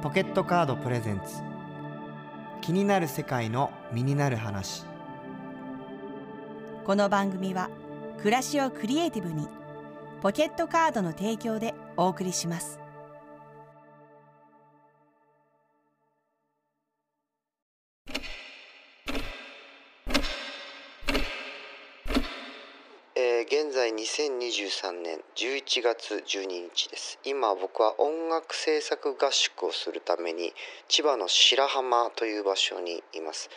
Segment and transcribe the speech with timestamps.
[0.00, 1.42] ポケットカードプレゼンツ。
[2.60, 4.84] 気になる世界の身になる話。
[6.84, 7.68] この番組は
[8.18, 9.48] 暮らしをクリエイティブに
[10.22, 12.78] ポケットカードの提供でお送りします。
[24.18, 27.20] 2023年11月12日です。
[27.24, 30.52] 今僕は音楽制作合宿をするために
[30.88, 33.48] 千葉の白浜という場所にいます。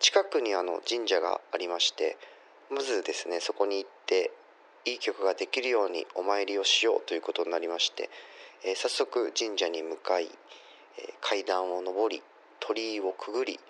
[0.00, 2.16] 近くにあの神社がありまして
[2.68, 4.32] まずですねそこに行って
[4.84, 8.10] いい曲ができるようにお参りをしようということになりまして、
[8.64, 10.24] えー早速神社に向かい、
[10.98, 12.24] えー階段を上り
[12.58, 13.60] 鳥居をくぐり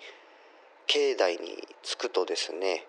[0.87, 2.87] 境内に着くとですね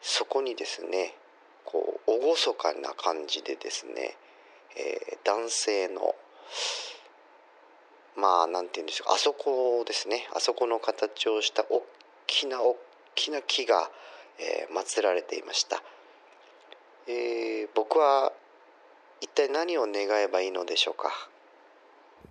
[0.00, 1.16] そこにですね
[1.64, 4.16] こう厳かな感じでですね、
[4.76, 6.14] えー男性の
[8.16, 11.82] まあなんて言うんでしょうあそこですねあそこの形をした大
[12.26, 12.76] きな大
[13.14, 13.90] きな木が、
[14.38, 15.82] えー祀られていました、
[17.06, 18.32] えー僕は
[19.20, 21.10] 一体何を願えばいいのでしょうか？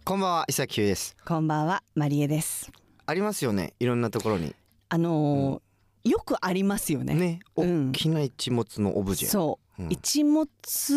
[0.04, 1.16] こんばんは、伊崎ひゅうです。
[1.26, 2.70] こんばんはマリエです
[3.06, 4.54] ありますよね、いろんなところに。
[4.90, 5.71] あのー
[6.04, 7.14] よくありますよね。
[7.14, 7.90] ね、うん。
[7.90, 9.30] 大きな一物のオブジェ。
[9.30, 9.90] そう、うん。
[9.92, 10.48] 一物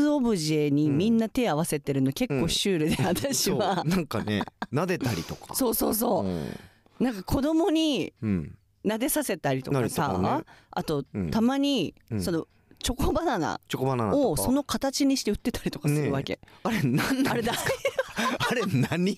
[0.09, 3.85] オブジェにみんな手合わせてるの結構シュールで、私は。
[3.85, 5.55] なんかね、撫でたりとか。
[5.57, 6.59] そうそうそう、うん。
[7.01, 8.57] なんか子供にうん。
[8.85, 10.45] 撫でさせたりとかさ、ね。
[10.71, 11.31] あと、うん。
[11.31, 12.23] たまに、うん。
[12.23, 12.47] その
[12.85, 14.15] チョコバナナチョコバナナ。
[14.15, 17.55] をその形にして売ってたりとかするわけ、あれ、なんなんあれだ
[18.15, 19.17] あれ、何？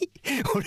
[0.55, 0.65] 俺、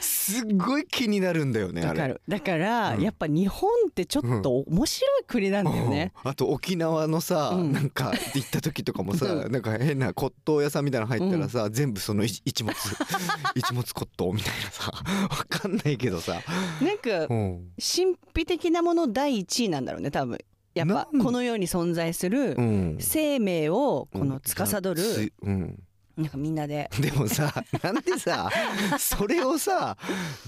[0.00, 1.82] すっごい気になるんだよね。
[1.82, 3.02] だからだから、うん。
[3.02, 6.30] やっぱ日本ってちょっと面白い国なんだよね、うん。
[6.30, 7.72] あと沖縄のさ、うん。
[7.72, 9.52] なんか行った時とかもさ、うん。
[9.52, 12.76] なんか変な骨董屋さんみたいなの入ったらさ、全部その一一物
[13.56, 16.40] 一物骨董みたいなさわかんないけどさ、
[16.80, 17.72] なんかうん。
[17.76, 20.38] 神秘的なもの第一位なんだろうね多分
[20.76, 25.82] やっぱこの世に存在するうん、生命をこの司る、つうん、
[26.16, 26.90] なんかみんなで。
[27.00, 28.50] でもさ なんでさ
[28.98, 29.96] それをさ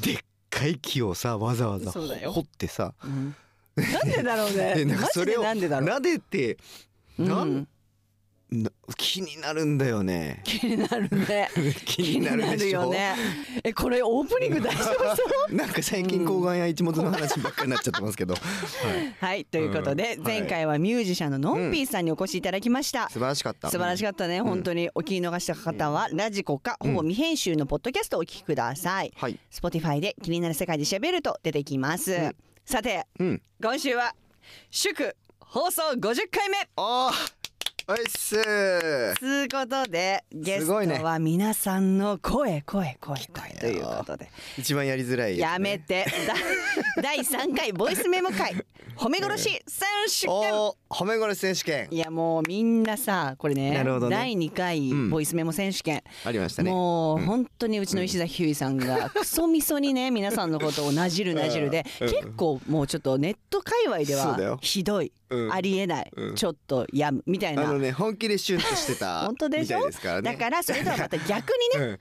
[0.00, 0.19] でっ
[0.50, 2.94] かい木をさわざわざ掘ってさ。
[3.03, 3.34] うん。
[3.77, 4.75] なんでだろうね。
[4.81, 5.88] えなんかそれをなんでだろう。
[5.88, 6.59] 撫でて
[7.19, 7.50] なうん。
[7.55, 7.67] んな
[8.97, 10.41] 気になるんだよね。
[10.44, 11.50] 気になるね。
[11.84, 12.84] 気になるでしょ？
[12.84, 13.14] よね。
[13.62, 15.53] えこれオープニング大丈夫そう？
[15.54, 20.25] なんか最近抗がんや一物の話ばっかりになっちゃってますけど、はい、はいということで、うん。
[20.25, 24.26] 前回はミュージシャンののんぴーさんにお越しいただきました、素晴らしかった素晴らしかった。
[24.26, 29.12] ね、本当にお聞き逃した方はラジコか、ほぼ未編集のポッドキャストをお聞きください。
[29.16, 32.34] はい、Spotify で気になる世界で調べると出てきます、ん。
[32.64, 34.14] さてうん、今週は
[34.70, 36.69] 祝放送50回目。
[36.76, 37.38] あー
[37.91, 43.50] おいっすーつうことでゲストは皆さんの声声声声。
[43.59, 44.28] ということで。
[44.59, 46.04] 一番やりづらいやめて。
[46.26, 46.34] だ
[47.03, 48.62] 第3回ボイスメモ会。
[48.94, 50.54] 褒め殺し選手権。
[50.54, 51.88] おー褒め殺し選手権。
[51.91, 54.16] いやもうみんなさこれねなるほどね。
[54.16, 55.09] 第2回うん。
[55.09, 56.70] ボイスメモ選手権、ありましたね。
[56.70, 62.10] もう本当にうちの石崎ひゅういさんがクソみそにね皆さんのことをなじるなじるでうん。
[62.10, 64.50] 結構もうちょっとネット界隈でそうだよ。
[64.53, 65.53] はひどいうん。
[65.53, 66.11] ありえない。
[66.16, 66.34] うん。
[66.34, 67.62] ちょっとやむみたいな。
[67.69, 69.78] あのね本気でシュンとしてた 本当でしょ？
[69.78, 70.33] みたいですからね。
[70.33, 71.99] だからそれとはまた逆にねうん。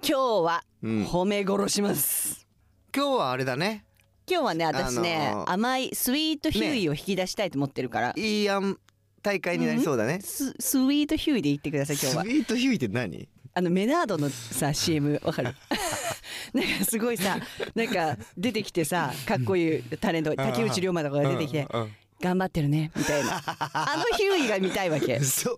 [0.00, 0.12] 今日
[0.44, 1.04] はうん。
[1.06, 2.46] 褒め殺します。
[2.94, 3.84] 今日はあれだね。
[4.30, 8.12] 今日はね私ねあのー甘いスイートヒューイを引き出したいと思ってるから。
[8.16, 8.78] いいあん
[9.22, 12.22] 大会になりそうだね、ススイートヒューイで言ってください今日は。
[12.22, 13.28] スイートヒューイって何？
[13.54, 15.54] あのメナードのさ CM わかる？
[16.54, 17.38] なんかすごいさ
[17.74, 23.42] なんか出てきてさかっこいいタレント竹内涼真とかが出てきてうんうん頑張ってるねみたいな。
[23.46, 25.20] あのヒューイが見たいわけ。
[25.20, 25.56] そう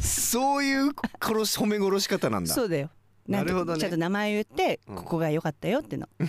[0.00, 2.52] そういう殺し褒め殺し方なんだ。
[2.52, 2.90] そうだよ。
[3.28, 3.78] なるほどね。
[3.80, 4.96] ちゃんと名前を言ってうん。
[4.96, 6.08] ここが良かったよっての。
[6.18, 6.26] 明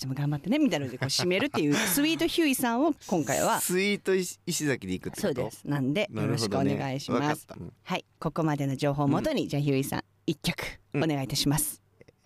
[0.00, 3.60] 日も頑張ってねみたいなのでこう締めるっていう スイートヒューイさんを今回は。
[3.60, 5.34] スイート石石崎で行くってこと？
[5.34, 5.64] そうです。
[5.64, 7.46] なんでよろしくお願いします。
[7.58, 7.72] うん。
[7.82, 10.62] はいここまでの情報をもとにじゃあヒューイさん一曲
[10.94, 11.80] お願いいたします。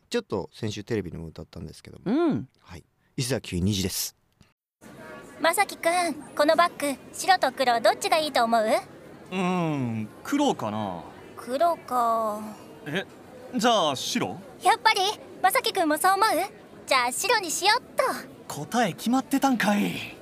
[0.09, 2.49] ちょっと先週テレビでも歌ったんですけども、うん。
[2.59, 2.85] はい。
[3.17, 4.17] 石崎虹です
[5.41, 8.63] まさきくんこのバッグ白と黒どっちがいいと思う？
[8.63, 11.03] うーん黒かな。
[11.35, 12.41] 黒か。
[12.87, 13.07] え
[13.57, 14.39] じゃあ白？
[14.63, 15.01] やっぱり
[15.43, 16.29] まさきくんもそう思う？
[16.87, 18.55] じゃあ白にしよっと。
[18.55, 20.19] 答え決まってたんかい。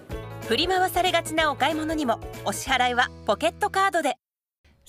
[0.47, 4.19] 振り回されがちなお買い物にもお支払いはポケットカードで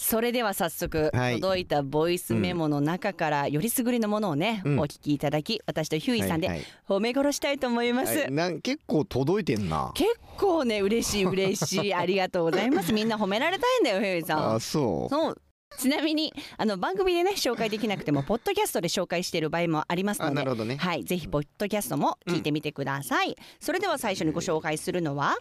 [0.02, 1.42] それでは早速、はい。
[1.42, 4.80] 届いたボイスメモの中からよりすぐりのものをね、うん。
[4.80, 6.68] お聞きいただき私とヒューイさんではいはい。
[6.88, 9.92] 褒め殺したいと思います、はいなん結構届いてんな。
[9.94, 11.94] 結構ね嬉しい嬉しい。
[11.94, 12.94] ありがとうございます。
[12.94, 14.56] みんな褒められたいんだよヒューイさん。
[14.56, 15.14] あそう。
[15.14, 15.42] そう。
[15.78, 20.78] ちなみにあの番組でね紹介できなくてもポッドキャストで紹介している場合もありますのであなるほどね。
[20.78, 25.38] はいぜひポッドキャストも聞いてみてください、それでは最初にご紹介するのは、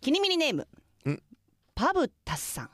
[0.00, 0.68] キニミニネーム、
[1.04, 1.22] うん。
[1.74, 2.70] パブタスさん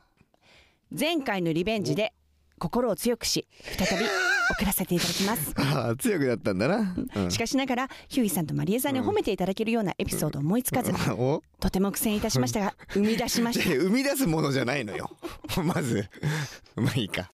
[0.90, 2.14] 前回のリベンジで
[2.58, 3.46] 心を強くし
[3.76, 4.04] 再び
[4.50, 5.54] 送らせていただきます。
[5.60, 7.30] ああ強くなったんだな、うん。
[7.30, 11.42] しかしながらヒューイさんとマリエさんに褒めていただけるようなエピソードを思いつかず お？
[11.60, 13.68] とても苦戦いたしましたが生み出しました。
[13.68, 15.10] 生み出すものじゃないのよ。
[15.62, 16.08] まず。
[16.76, 17.30] まあいいか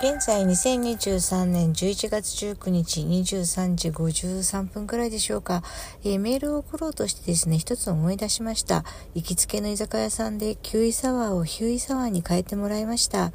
[0.00, 5.62] 現在2023年11月19日23時53分くらいでしょうか、
[6.04, 8.84] えーメールを送ろうとしてですね、一つ思い出しました。
[9.14, 13.32] 行きつけの居酒屋さんでキウイサワーをヒューイサワーに変えてもらいました。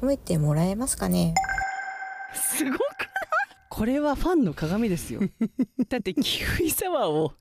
[0.00, 1.34] 褒めてもらえますかね？
[2.34, 2.80] すごくない？
[3.70, 5.20] これはファンの鏡ですよ
[5.88, 7.32] だってキウイサワーを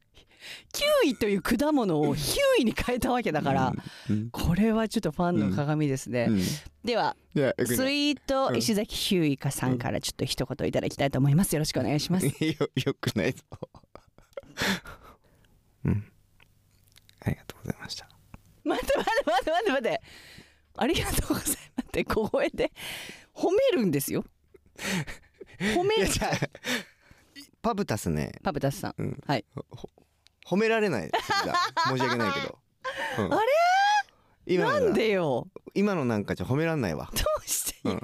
[0.71, 3.73] キウイという果物をヒューイに変えたわけだから、
[4.09, 6.41] うんこれはちょっとファンの鏡ですね、うん。
[6.83, 8.57] ではスイートうん。
[8.57, 11.53] 石崎ヒューイカさんからちょっと一言いただきたいと思います。
[11.53, 12.25] よろしくお願いします。
[12.43, 13.43] よよくないぞ。
[15.85, 16.11] うん。
[17.21, 18.09] ありがとうございました。
[18.63, 20.01] 待って待って待って待って待って。
[20.77, 21.57] ありがとうございます。
[21.81, 22.71] って小声で。
[23.33, 24.23] 褒めるんですよ。
[25.59, 26.07] 褒める。
[27.61, 28.31] パブタスね。
[28.43, 29.23] パブタスさん、うん。
[29.25, 29.45] はい。
[29.71, 29.89] ほ
[30.45, 31.09] 褒められない
[31.89, 32.57] 申し訳ないけど、
[33.19, 33.33] うん。
[33.33, 33.47] あれ？
[34.47, 35.47] 今のなんでよ？
[35.73, 37.09] 今のなんかじゃ褒めらんないわ。
[37.13, 38.01] どうして、うん。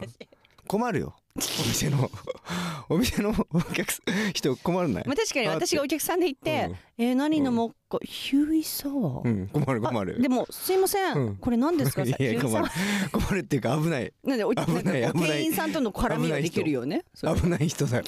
[0.67, 1.15] 困るよ。
[1.35, 2.11] お店の
[2.89, 5.03] お店のお客さん人困るない？
[5.07, 9.21] まあ、確かに私がお客さんで行ってうん「えー何飲もうか、ヒューイサワ？
[9.21, 9.47] ー、うん。
[9.47, 10.15] 困る困る。
[10.19, 11.35] あでもすいません、うん。
[11.37, 12.03] これ何ですか？
[12.03, 12.67] いやヒューイサワ？
[12.67, 12.71] 困る。
[12.73, 14.11] ー困るっていうか危ない。
[14.25, 17.03] なんでお危ない店員さんとの絡みができるよね？
[17.21, 17.97] 危ない人だ。
[17.97, 18.03] よ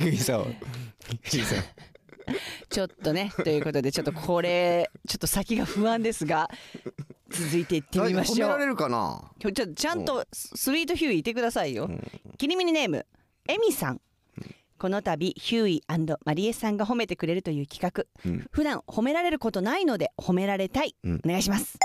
[0.00, 0.46] ゆいさんは
[1.32, 1.64] ゆいさん
[2.68, 6.50] ちょっとねということでちょっとこれちょっと先が不安ですが
[7.30, 8.48] 続いていってみましょう。
[8.48, 9.22] 褒められるかな？
[9.40, 12.00] ちょちゃんとスイートヒューイいてくださいよ、ん。
[12.38, 13.06] キリミニネーム
[13.48, 14.00] エミさん。
[14.78, 15.82] この度ヒューイ
[16.24, 18.46] マリエさんが褒めてくれるという企画、うん。
[18.50, 21.20] 普段褒められることないので褒められたい、うん。
[21.24, 21.78] お願いします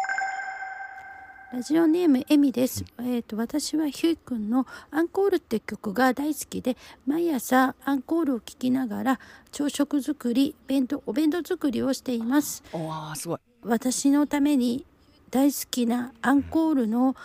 [1.53, 2.85] ラジオネームエミです。
[3.01, 9.19] えっ、と私はヒュイ君のアンコールって曲が大好きで、毎朝アンコールを聴きながら
[9.51, 12.63] 朝食作り、弁当お弁当作りをしています。
[12.71, 14.85] おーすごい私のために
[15.29, 17.17] 大好きなアンコールの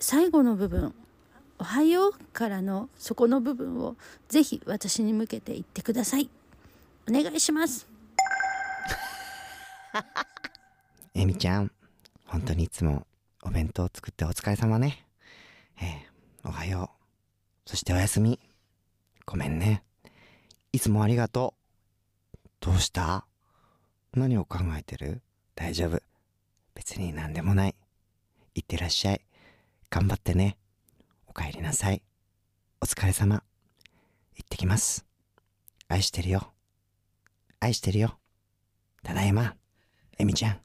[0.00, 0.92] 最後の部分、
[1.60, 3.94] おはようからのそこの部分を
[4.28, 6.28] ぜひ私に向けて言ってください。
[7.08, 7.86] お願いします。
[11.14, 11.70] えみちゃん
[12.26, 13.06] 本当にいつも
[13.42, 15.06] お弁当作ってお疲れ様ね。
[15.80, 16.06] ええ
[16.44, 16.90] おはよ
[17.66, 17.70] う。
[17.70, 18.38] そしておやすみ。
[19.24, 19.82] ごめんね。
[20.72, 21.54] いつもありがと
[22.34, 22.48] う。
[22.60, 23.24] どうした？
[24.12, 25.22] 何を考えてる？
[25.54, 26.02] 大丈夫。
[26.74, 27.74] 別に何でもない。
[28.54, 29.22] いってらっしゃい。
[29.88, 30.58] 頑張ってね。
[31.26, 32.02] お帰りなさい。
[32.82, 33.42] お疲れ様。
[34.36, 35.06] 行ってきます。
[35.88, 36.52] 愛してるよ。
[37.58, 38.18] 愛してるよ。
[39.02, 39.54] ただいま。
[40.18, 40.60] えみちゃん。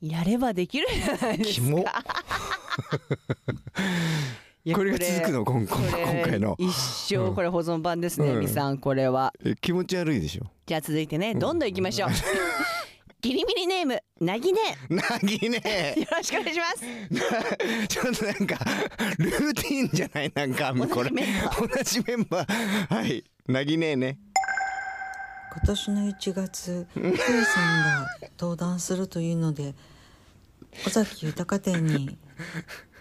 [0.00, 2.04] やればできるじゃないですか。
[4.74, 6.56] これが続くの今回の。
[6.58, 8.36] 一生これ保存版ですね、うん。
[8.38, 9.32] エミさんこれは。
[9.44, 10.46] え気持ち悪いでしょ。
[10.66, 12.10] じゃあ続いてねどんどん行きましょう。
[13.20, 14.58] ギリミリネームなぎね。
[14.88, 15.94] なぎね。
[15.98, 17.88] よろしくお願いします。
[17.88, 18.58] ちょっとなんか
[19.18, 22.94] ルーティンじゃないなんかこれ同じメンバ同じメンバー。
[22.94, 23.24] はい。
[23.46, 24.18] なぎねえね。
[25.52, 28.08] 今年の1月 ヒューイさんが
[28.38, 29.74] 登壇するというので
[30.86, 32.18] 尾崎豊店に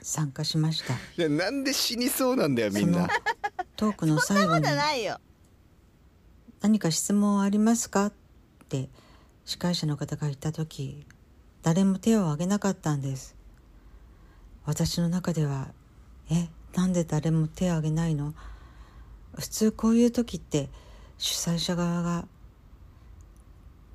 [0.02, 0.94] 参加しました。
[0.94, 3.08] いやなんで死にそうなんだよみんな。
[3.76, 4.64] トークの最後に。
[4.64, 5.20] ないよ
[6.62, 8.14] 何か質問ありますかっ
[8.68, 8.90] て
[9.46, 11.06] 司会者の方が言った時
[11.64, 13.36] 誰も手を挙げなかったんです。
[14.66, 15.70] 私の中では
[16.30, 18.34] えなんで誰も手を挙げないの？
[19.38, 20.70] 普通こういう時って
[21.18, 22.28] 主催者側が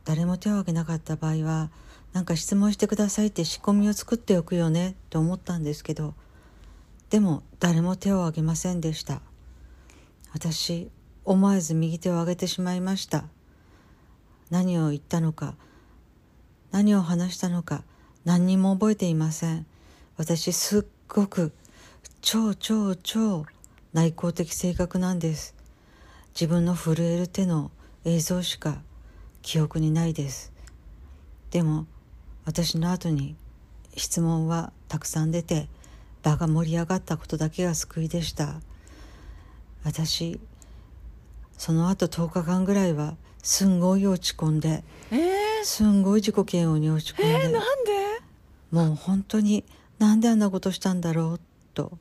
[0.04, 1.70] 誰も手を挙げなかった場合は
[2.14, 6.14] なんか質問してくださいって仕込みを作っておくよねと思ったんですけど
[7.10, 9.20] でも誰も手を挙げませんでした。
[10.32, 10.90] 私
[11.24, 13.24] 思わず右手を上げてしまいました。
[14.50, 15.54] 何を言ったのか
[16.72, 17.84] 何を話したのか
[18.24, 19.66] 何にも覚えていません。
[20.16, 21.52] 私すっごく
[22.20, 23.46] 超超超
[23.92, 25.54] 内向的性格なんです。
[26.34, 27.70] 自分の震える手の
[28.04, 28.78] 映像しか
[29.42, 30.52] 記憶にないです。
[31.50, 31.86] でも
[32.44, 33.36] 私の後に
[33.96, 35.68] 質問はたくさん出て
[36.22, 38.60] 場が盛り上がったことだけが救いでした。
[39.84, 40.40] 私
[41.56, 44.82] その後10日間ぐらいはすんごい落ち込んで、
[45.62, 47.60] すんごい自己嫌悪に落ち込んで、なんで？
[48.70, 49.64] もう本当に
[49.98, 51.40] なんであんなことしたんだろう
[51.74, 51.98] と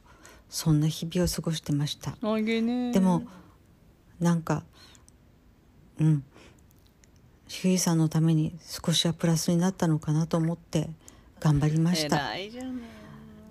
[0.50, 2.16] そんな日々を過ごしてました。
[2.22, 3.24] でも
[4.20, 4.64] なんか
[6.00, 6.24] うん
[7.48, 10.90] ヒューイさんのために少しはプラスになったのかなと思って
[11.40, 12.32] 頑張りました。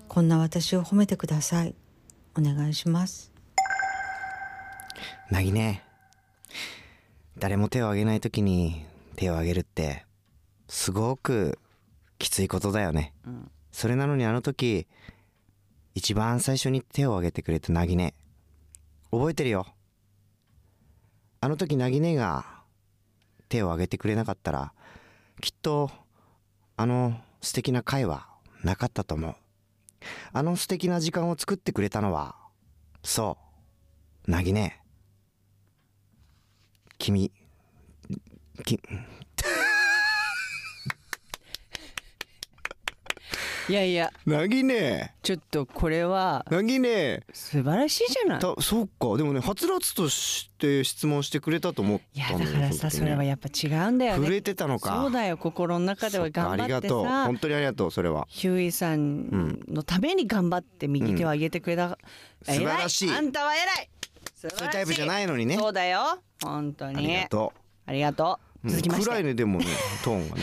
[0.08, 1.74] こんな私を褒めてください。
[2.36, 3.32] お願いします。
[5.30, 5.82] なぎね。
[7.38, 8.84] 誰も手を挙げない時に
[9.16, 10.04] 手を挙げるって
[10.68, 11.58] すごく
[12.18, 13.50] きついことだよね、ん。
[13.72, 14.86] それなのにあの時
[15.94, 18.14] 一番最初に手を挙げてくれたなぎね。
[19.10, 19.66] 覚えてるよ。
[21.40, 22.61] あの時なぎねが
[23.52, 24.72] 手を挙げてくれなかったら
[25.42, 25.90] きっと
[26.76, 28.26] あの素敵な会は
[28.64, 29.34] なかったと思う。
[30.32, 32.34] あの素敵な時間を作ってくれたのは
[33.04, 33.36] そ
[34.26, 34.80] うなぎね
[36.98, 37.30] 君
[38.64, 38.80] き
[43.68, 44.12] いやいや。
[44.26, 45.14] なぎね。
[45.22, 47.22] ちょっとこれはなぎね。
[47.32, 48.40] 素晴らしいじゃない？
[48.40, 49.16] たそうか。
[49.16, 54.26] でもねはつらつとして質問してくれたと思っいやたんだよだからさそれはやっぱ違うんだよね。
[54.26, 55.00] 震えてたのか。
[55.02, 57.04] そうだよ心の中では頑張ってりがとう。
[57.04, 58.26] さ本当にありがとうそれは。
[58.28, 61.98] ヒューイさんのために頑張って右手を上げてくれた、
[62.44, 63.08] 素晴らしい。
[63.10, 63.88] 偉あんたは偉い。
[64.34, 65.56] そういうタイプじゃないのにね。
[65.56, 66.00] そうだよ。
[66.42, 67.52] 本当あにりがと
[67.86, 68.26] ありがとう。
[68.28, 69.66] う、うん、続きまして、暗いねでもね
[70.04, 70.42] トーンがね、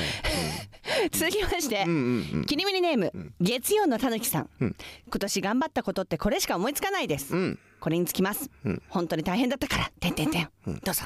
[1.11, 2.39] 続きまして、うん、うんうん。
[2.39, 4.75] うんキリミニネーム、月曜のたぬきさん、うん。
[5.07, 7.59] 今年頑張ったことってこれしか思いつかないです、うん。
[7.79, 8.81] これにつきます、うん。
[8.89, 9.91] 本当に大変だったから。
[9.99, 10.49] てんてんてん、
[10.83, 11.03] どうぞ。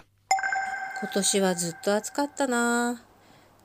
[1.02, 3.04] 今年はずっと暑かったな。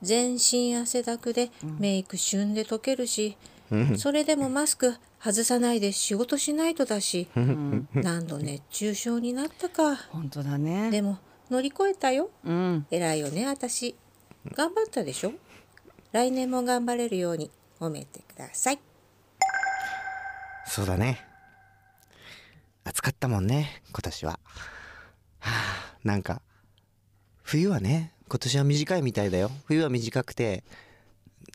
[0.01, 3.37] 全身汗だくでメイク旬で溶けるし、
[3.97, 7.27] それでもマスク外さないで仕事しないとだし、
[7.93, 9.95] 何度熱中症になったか。
[10.09, 10.89] 本当だね。
[10.91, 12.29] でも乗り越えたよ。
[12.45, 12.85] うん。
[12.91, 13.95] 偉いよね私。
[14.53, 15.33] 頑張ったでしょ？
[16.11, 18.79] 来年も頑張れるように褒めてください。
[20.65, 21.25] そうだね。
[22.83, 24.31] 暑かったもんね今年は。
[24.31, 26.41] はあなんか
[27.43, 29.51] 冬はね今年は短いみたいだよ。
[29.65, 30.63] 冬は短くて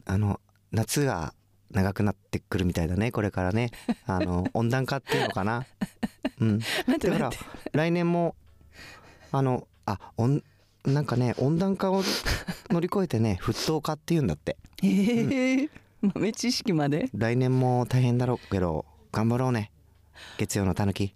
[0.05, 0.41] あの
[0.73, 1.35] 夏が
[1.71, 3.71] 長くなってくるみたいだねこれからね。
[4.07, 5.67] あの 温暖化っていうのかな。
[6.41, 6.59] うん。
[6.59, 6.67] だ
[7.11, 7.31] から
[7.73, 8.35] 来年も
[9.33, 10.43] あのあ温
[10.85, 12.03] なんかね温暖化を
[12.71, 14.57] 乗り越えてね 沸騰化っていうんだって。
[14.83, 15.69] へえ
[16.03, 17.09] 豆知識まで？
[17.15, 19.71] 来年も大変だろうけど頑張ろうね。
[20.39, 21.15] 月曜のたぬき。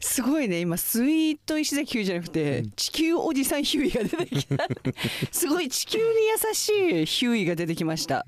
[0.00, 0.60] すごいね。
[0.60, 4.66] 今スイート石崎ヒューじゃなくて、地球おじさんヒューイが出てきた。
[5.30, 6.68] すごい地球に優し
[7.02, 8.24] いヒューイが出てきました。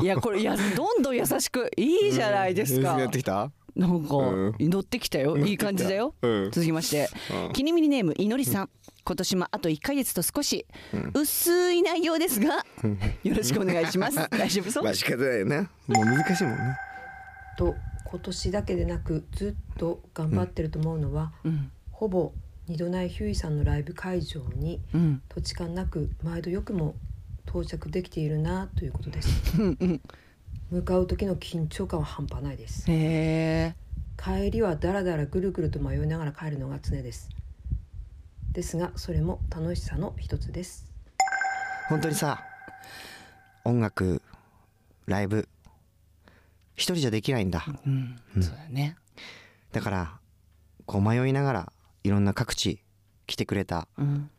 [0.00, 3.50] いやこれいやどんどん優しくいいじゃないですか、やってきた？
[3.76, 4.54] なんか、うん。
[4.58, 5.36] 乗ってきたよ。
[5.38, 6.50] いい感じだよ、うん。
[6.50, 7.08] 続きまして、
[7.46, 7.52] うん。
[7.52, 8.70] キニミニネームいのりさん。
[9.04, 10.66] 今年もあと1ヶ月と少し、
[11.14, 12.62] 薄い内容ですが
[13.24, 14.16] よろしくお願いします。
[14.30, 14.84] 大丈夫そう？
[14.84, 15.68] まあ仕方ないよね。
[15.86, 16.76] もう難しいもんね。
[17.56, 21.70] と今年だけでなくずっと頑張ってると思うのは、うん。
[21.90, 22.32] ほぼ
[22.66, 25.22] 二度ないヒューイさんのライブ会場にうん。
[25.30, 26.94] 土地勘なく毎度よくも
[27.46, 29.58] 到着できているなということです。
[29.58, 30.00] うんうん
[30.70, 32.84] 向かう時の緊張感は半端ないです。
[32.86, 37.30] 帰りはだらだらぐるぐると迷いながら帰るのが常です。
[38.52, 40.86] ですがそれも楽しさの一つです。
[41.88, 42.44] 本当にさ
[43.64, 44.20] 音楽
[45.06, 45.48] ライブ
[46.74, 47.64] 一人じゃできないんだ。
[47.86, 48.96] うん、そうだね。
[49.72, 50.18] だから
[50.84, 51.72] こう迷いながら
[52.04, 52.82] いろんな各地
[53.26, 54.30] 来てくれたうん。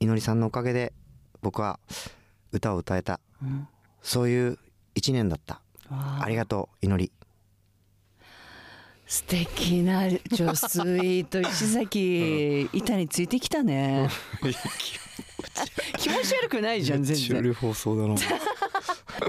[0.00, 0.94] いのりさんのおかげで
[1.42, 1.78] 僕は
[2.52, 3.20] 歌を歌えた。
[3.42, 3.68] うん。
[4.00, 4.58] そういう
[4.94, 5.54] 一年だった。
[5.90, 6.22] わあ。
[6.24, 7.12] ありがとういのり。
[9.06, 14.08] 素敵な女スイート石崎板についてきたね。
[15.98, 17.54] 気持ち悪くないじゃん全然。
[17.54, 18.14] 放送だな。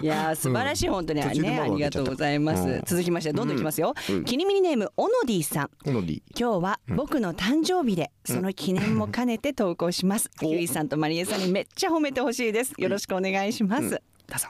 [0.02, 1.22] いやー素晴らしい本当に。
[1.40, 2.82] ねありがとうございます、うん。
[2.86, 4.26] 続きましてどんどんいきますよ、うん。
[4.26, 5.70] キニミニネームオノディさん。
[5.86, 12.74] 今日は僕の誕生日でその記念も兼ねて投稿します、ヒューイさんとマリエさんにめっちゃ褒めてほしいです。
[12.78, 13.98] よろしくお願いします、ど
[14.36, 14.48] うぞ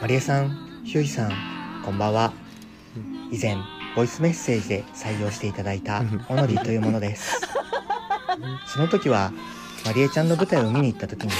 [0.00, 1.32] マリエさん、ヒューイさん、
[1.84, 2.32] こんばんは。
[3.32, 3.56] 以前、
[3.96, 7.40] ボイスメッセージで採用していただいたオノディというものです。
[8.68, 9.32] その時は、
[9.84, 11.32] マリエちゃんの舞台を見に行った時に、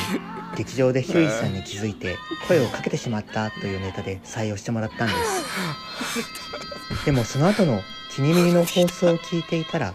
[0.57, 2.17] 劇場でヒューイさんに気づいて
[2.49, 7.05] 声をかけてしまったというネタで採用してもらったんです。
[7.05, 7.83] でもその後の
[8.17, 9.95] キニミニの放送を聞いていたら、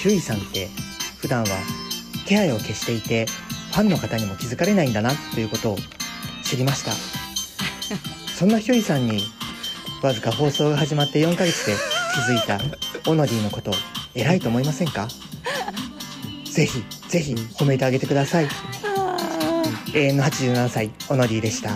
[0.00, 0.68] ヒューイさんって
[1.18, 1.48] 普段は
[2.24, 3.26] 気配を消していて、
[3.72, 5.76] ファンの方にも気づかれないんだなということを
[6.50, 6.90] 知りました。
[8.36, 9.22] そんなヒューイさんに、
[10.02, 11.76] わずか放送が始まって4ヶ月で
[12.12, 12.58] 気づいた
[13.08, 13.70] オノディのこと、
[14.16, 15.06] 偉いと思いませんか？
[16.44, 18.48] ぜひぜひ褒めてあげてください。
[19.94, 21.70] 永遠の87歳オノディでした。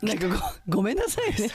[0.00, 0.28] なんか
[0.68, 1.50] ごごめんなさいね。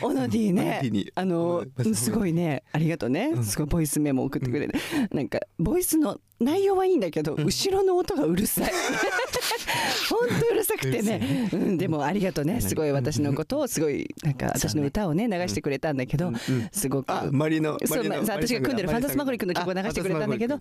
[0.00, 0.80] オノディね、
[1.14, 3.34] あのすごいね、ありがとうね。
[3.42, 4.78] すごいボイスメモ送ってくれて、
[5.12, 8.72] なんかボイスの内容はいいんだけど、後ろの音がうるさい。
[10.08, 12.60] 本当うるさくてね、うん、でもありがとうね。
[12.60, 16.32] すごい私のことをすごいなんか私の歌をね流してくれたんだけど、
[16.72, 17.10] すごく。
[17.10, 20.58] あ、マリのそう、まあ、私が組んでるファンタスマゴリックの曲を流してくれたんだけど。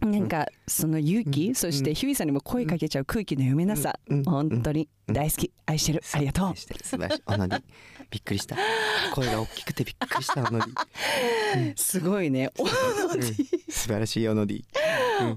[0.00, 6.54] なんかその勇気、そしてヒューイさんにも声かけちゃう空気の読めなさ、本当に大好き、愛してる、ありがとう。
[8.10, 8.56] びっくりした。
[9.14, 11.72] 声が大きくてびっくりした、オノディ。
[11.76, 12.70] すごいね、オノ
[13.14, 13.46] ディ。
[13.70, 14.64] 素晴らしいオノディ。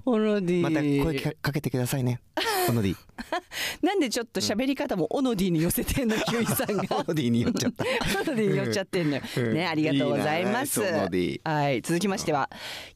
[0.06, 0.62] オノディ。
[0.62, 2.22] また声かけてくださいね、
[2.70, 2.96] オノディ。
[3.82, 6.98] なんでちょっと喋り方もオノディに寄せてんの、ヒューイさんが。
[6.98, 7.84] オノディに寄っちゃった。
[7.84, 9.24] オノディに寄っちゃってんのよ。
[9.54, 10.82] ね、ありがとうございます。
[10.82, 12.50] はい、続きましては、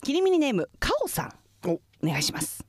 [0.04, 1.34] キリミニネームカオさん。
[1.68, 2.64] お願いします。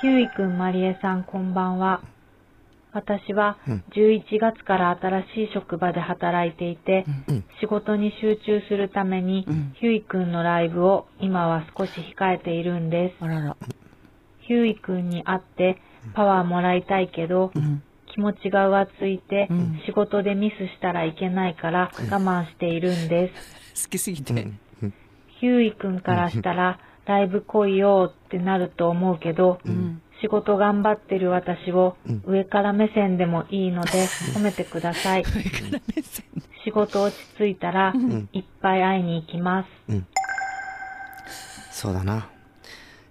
[0.00, 2.00] ヒューイくん、マリエさん、こんばんは。
[2.92, 3.58] 私は
[3.94, 7.04] 11月から新しい職場で働いていて、
[7.60, 9.46] 仕事に集中するために、
[9.80, 13.24] ヒューイくんのライブを今は少し控えているんです。
[14.46, 15.78] ヒューイくんに会って
[16.14, 17.50] パワーもらいたいけど、
[18.12, 19.48] 気持ちが浮ついて、
[19.86, 23.32] 仕事でミスしたらいけないから我慢しているんで
[23.74, 23.84] す。
[23.86, 24.34] 好きすぎて。
[25.40, 29.58] ヒューイくんからしたら、ライブ来いよってなると思うけど、
[30.22, 33.90] 仕事頑張ってる私を上から目線でもいいので
[34.34, 35.24] 褒めてください。
[36.64, 37.92] 仕事落ち着いたら、
[38.32, 40.02] いっぱい会いに行きます。
[41.72, 42.30] そうだな。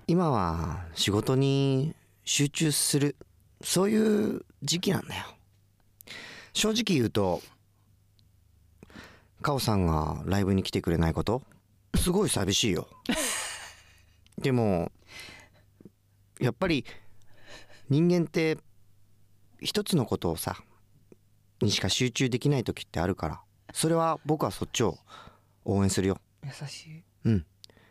[0.08, 3.18] 今は仕事に集中する、
[3.62, 5.26] そういう時期なんだよ。
[6.54, 7.42] 正直言うと、
[9.42, 11.42] カオさんがライブに来てくれないこと、
[11.96, 12.88] すごい寂しいよ。
[14.38, 14.94] でも
[16.42, 16.86] やっぱり
[17.90, 18.58] 人間って
[19.60, 20.58] 一つのことをさ
[21.62, 23.42] にしか集中できない時ってあるから。
[23.74, 24.98] それは僕はそっちを
[25.64, 26.18] 応援するよ。
[26.44, 27.04] 優しい。
[27.26, 27.46] うん。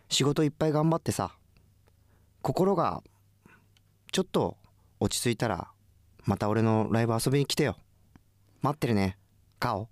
[0.08, 1.30] 仕事いっぱい頑張ってさ
[2.42, 3.02] 心が
[4.10, 4.56] ちょっと
[4.98, 5.68] 落ち着いたら
[6.24, 7.76] また俺のライブ遊びに来てよ。
[8.60, 9.16] 待ってるね。
[9.60, 9.88] カオ。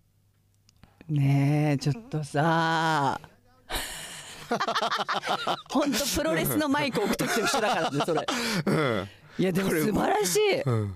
[1.08, 3.20] ねえちょっとさ
[5.70, 8.26] 本当プロレスのマイク送っとってる人だからねそれ、
[8.66, 9.08] うん、
[9.38, 10.94] いやでも素晴らしい、うん、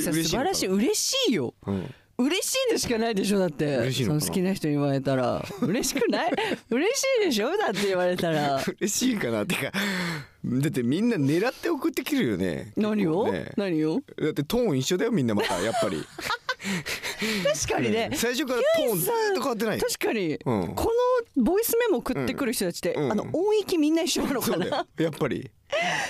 [0.00, 0.66] さん素晴らしい。
[0.68, 3.76] 嬉しいよ、うん、嬉しいのしかないでしょだって。
[3.78, 5.44] 嬉しいのその好きな人に言われたら。
[5.60, 6.32] 嬉しくない？
[6.70, 8.62] 嬉しいでしょだって言われたら。
[8.80, 9.72] 嬉しいかなってか。
[10.44, 12.72] だってみんな狙って送ってきるよね。
[12.76, 14.00] 何を、ね、何を？
[14.20, 16.02] だってトーン一緒だよみんなまたやっぱり。
[17.44, 20.90] 確かにね、最初からトーンずっと変わってない確かに、うん、この
[21.36, 24.86] ボイスメモ送ってくる人たちって、うん、あの音域みんな一緒なのかな？
[24.98, 25.50] やっぱり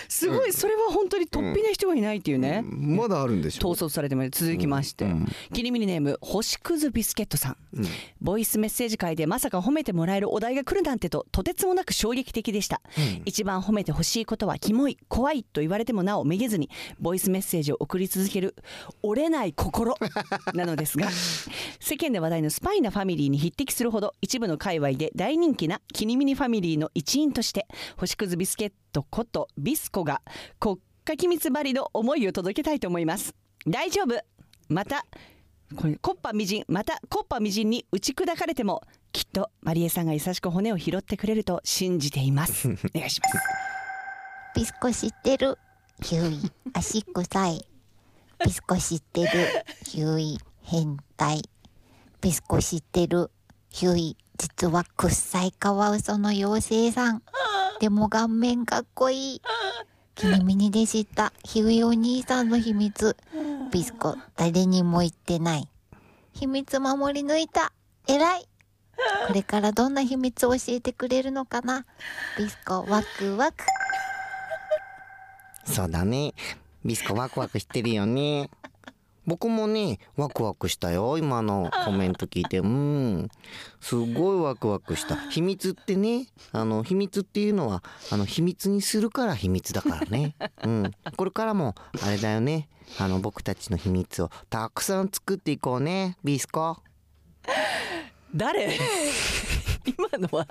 [0.08, 7.84] すごいそれは本当に突飛な人がいないっていうね、うん、まだあるんでしょ統率されてまで続きまして、うん、キリミニネーム星屑ビスケットさん、うん、
[8.20, 12.80] ボイスメッセージ会でまさか褒めてもらえるお題が来るなんてととてつもなく衝撃的でした、
[13.24, 18.54] 一番褒めてほしいことはキモい怖いと言われてもなおめげずにボイスメッセージを送り続ける
[19.02, 19.94] 折れない心
[20.54, 21.08] なのですが
[21.80, 30.20] 世間で話題のスパイなファミリーに匹敵するほど一部の界隈で大人気なキニミニファミリーの一員として星屑ビスケットことビスコが
[30.60, 33.34] 国家機密張りの思いを届けたいと思います
[33.66, 34.20] 大丈夫
[34.68, 35.06] また
[35.74, 43.38] これコッパみじんまたコッパみじんに打ち砕かれてもきっとマリエさんが優しく骨を拾ってくれると信じていますお願いします
[44.54, 45.56] ビスコ知ってる
[46.02, 47.66] ヒューイ足臭い
[48.44, 49.28] ビスコ知ってる
[49.86, 51.42] ヒューイ変態
[52.20, 53.30] ビスコ知ってる
[53.70, 57.22] ヒューイ実はくっさいカワウソの妖精さん
[57.80, 59.42] でも顔面かっこいい。
[60.14, 61.32] 君ミニで知った。
[61.44, 63.16] ヒューイお兄さんの秘密。
[63.70, 65.68] ビスコ誰にも言ってない。
[66.32, 67.72] 秘密守り抜いた。
[68.06, 68.48] 偉い。
[69.26, 71.86] これからどんな秘密を教えてくれるのかな。
[72.38, 73.64] ビスコワクワク。
[75.64, 76.34] そうだね。
[76.84, 78.50] ビスコワクワクしてるよね。
[79.26, 82.58] 僕もねワクワクしたよ今のコメント聞いて。
[82.60, 83.28] うん。
[83.80, 85.16] すごいワクワクした。
[85.30, 90.34] 秘密ってねあの秘密っていうのはあの秘密にするから秘密だからね。
[90.64, 90.90] うん。
[91.16, 92.68] これからもあれだよね。
[92.98, 96.78] あの僕たちの秘密をたくさん作っていこうねビスコ。
[98.34, 98.78] 誰？
[99.84, 100.46] 今のは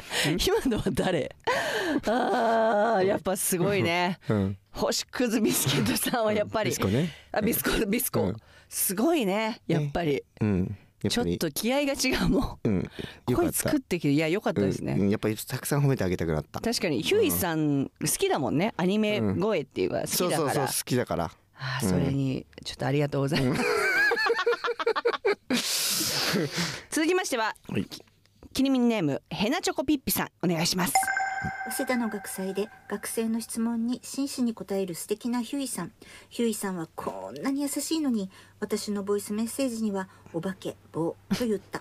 [0.46, 1.34] 今のは誰？
[2.06, 7.10] あーやっぱすごいね、うん、星屑ビスケットさんはやっぱり、ビスコね。
[7.32, 8.36] あビスコビスコ、うん、
[8.68, 9.60] すごいね。
[9.66, 10.76] やっぱり、うん、
[11.08, 12.58] ちょっと気合が違うもん。
[12.64, 12.90] うん。
[13.34, 15.10] 声作ってきていや良かったですね、うん。
[15.10, 16.60] やっぱりたくさん褒めてあげたくなった。
[16.60, 18.74] 確かにヒューイさん好きだもんね。
[18.76, 20.52] アニメ声っていうか好きそうだから。
[20.52, 21.30] そうそう好きだから。
[21.64, 23.54] あーそれにちょっとありがとうございま
[25.54, 26.38] す、
[26.90, 27.54] 続きましては、
[28.52, 30.92] キリミンネームヘナチョコピッピさんお願いします。
[31.70, 35.92] 早稲田の学祭で学生の質問に真摯に答える素敵なヒューイさん。
[36.28, 41.80] ヒューイさんはこんなに優しいのに私のボイスメッセージには「お化け棒」と言った。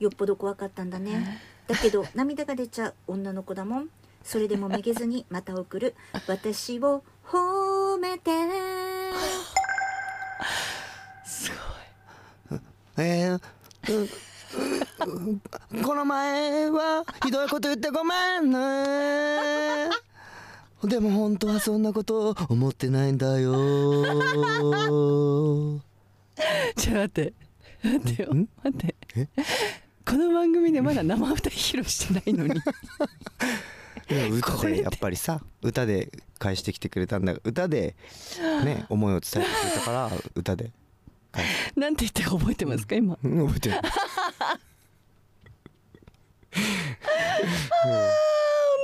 [0.00, 1.40] よっぽど怖かったんだね。
[1.68, 3.88] だけど涙が出ちゃう女の子だもん。
[4.24, 5.94] それでもめげずにまた送る。
[6.26, 8.30] 私を褒めて。
[12.98, 13.40] えー
[13.88, 14.08] うん
[15.84, 19.90] この前はひどいこと言ってごめんね。
[20.84, 23.52] でも本当はそんなこと思ってないんだよ。
[23.54, 25.82] ちょっ
[26.76, 27.32] と待って。
[27.82, 28.34] 待ってよ。
[28.62, 28.96] 待って。
[30.04, 32.60] この番組でまだ生歌披露してないのに。
[34.30, 37.34] 歌でやっぱりさ歌で返してきてくれたんだ。
[37.44, 37.94] 歌で
[38.64, 40.72] ね思いを伝えてくれたから歌で
[41.76, 43.18] なんて言ったか覚えてますか今？
[43.22, 43.46] うん。
[43.46, 43.76] 覚えてる。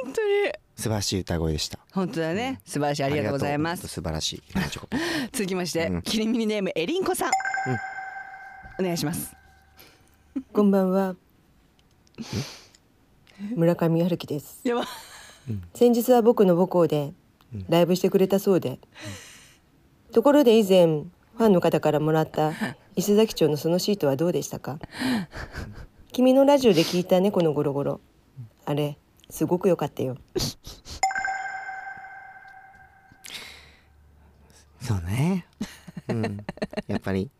[0.05, 0.53] 本当に。
[0.77, 1.79] 素晴らしい歌声でした。
[1.93, 2.61] 本当だね。
[2.65, 3.89] 素晴らしいありがとうございます。
[3.89, 4.43] 素晴らしい。
[5.33, 7.31] 続きまして、キリミニネームエリンコさん、
[8.79, 9.35] お願いします。
[10.53, 11.17] こんばんは。
[13.55, 14.61] 村上春樹です。
[14.65, 14.85] やば。
[15.75, 17.13] 先日は僕の母校で
[17.69, 18.79] ライブしてくれたそうで。
[20.13, 21.03] ところで以前
[21.39, 22.53] ファンの方からもらった
[22.97, 24.79] 伊勢崎町のそのシートはどうでしたか？
[26.13, 28.01] 君のラジオで聞いた猫のゴロゴロ。
[28.65, 28.99] あれ
[29.31, 30.17] すごく良かったよ。
[34.81, 35.47] そうね。
[36.09, 36.45] うん。
[36.89, 37.31] やっぱり。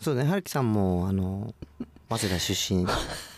[0.00, 0.24] そうね。
[0.24, 1.54] 春樹さんもあの
[2.08, 2.86] 早稲田出身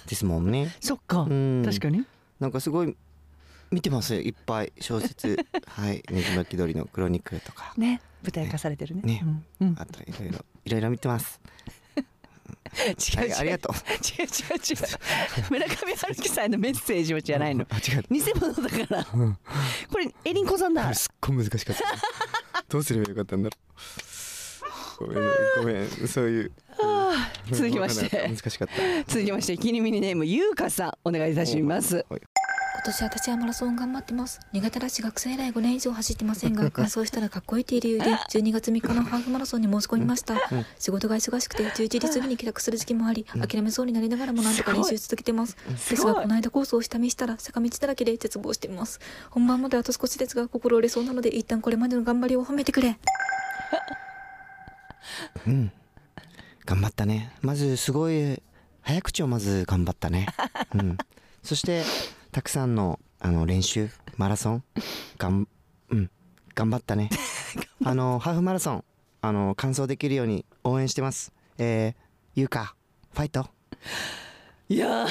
[0.07, 0.75] ですもんね。
[0.81, 1.21] そっか。
[1.23, 1.63] うん。
[1.65, 2.07] 確かに。
[2.39, 2.97] なんかすごい
[3.71, 4.21] 見てますよ。
[4.21, 5.37] いっぱい小説。
[5.69, 6.03] はい。
[6.11, 7.75] ねじ巻き鳥のクロニクルとか。
[7.77, 9.03] ね舞台化されてるね。
[9.03, 9.25] ね、
[9.61, 9.77] うん。
[9.79, 11.41] あといろいろいろいろ見てます。
[12.73, 13.75] 違う違う、はいありがとう。
[13.75, 14.87] 違う違う違う。
[15.51, 17.67] 村上春樹さんへのメッセージはじゃないの。
[17.69, 18.05] あ違う。
[18.11, 19.05] 偽物だから。
[19.05, 20.93] これエリンコさんだ。
[20.95, 21.83] すっごい難しかった。
[22.69, 23.57] どうすればよかったんだろ
[25.01, 25.07] う。
[25.07, 25.25] ごめん
[25.57, 26.53] ごめんそういう。
[27.51, 28.29] 続きまして。
[28.29, 28.75] 難しかった。
[29.13, 32.05] 続きましてキリミニネームゆうかさんお願いいたします
[32.83, 34.41] 今年私はマラソン頑張ってます。
[34.55, 40.33] 苦手だし学生以来5年以上走ってませんが 完走したらかっこいいという理由で12月3日のハーフマラソンに申し込みました。
[40.33, 45.59] う ん仕事が忙しくて11時過ぎに帰宅する時期もあり諦めそうになりながらもなんとか練習続けてます。
[45.69, 48.99] ですがこの間コースを下見したら坂道だらけで絶望しています。
[49.29, 52.99] 本番まであと少しですが心折れそうなので一旦これまでの頑張りを褒めてくれ。
[55.47, 55.71] うん。
[56.65, 57.31] 頑張ったね。
[57.43, 58.43] まずすごい
[58.81, 60.29] 早口をまず頑張ったね。
[60.75, 60.97] うん。
[61.43, 61.83] そして
[62.33, 64.65] たくさんのあの練習マラソン
[65.19, 65.49] がん
[65.91, 66.11] うん
[66.55, 67.11] 頑張ったね。
[67.85, 68.85] あのハーフマラソン
[69.21, 71.33] あの完走できるように応援してます。
[71.59, 72.03] えー、
[72.35, 72.75] ゆうか。
[73.13, 73.49] ファイト。
[74.69, 75.09] いやー